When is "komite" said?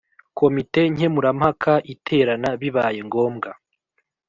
0.39-0.81